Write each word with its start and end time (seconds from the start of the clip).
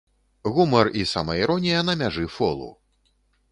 Гумар 0.55 0.89
і 1.01 1.05
самаіронія 1.11 1.85
на 1.91 1.97
мяжы 2.01 2.25
фолу. 2.39 2.73